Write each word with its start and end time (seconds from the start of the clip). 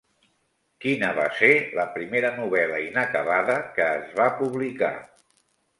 Quina 0.85 1.09
va 1.17 1.25
ser 1.41 1.51
la 1.81 1.85
primera 1.99 2.33
novel·la 2.39 2.81
inacabada 2.87 3.61
que 3.79 3.87
es 4.01 4.13
va 4.23 4.31
publicar? 4.45 4.95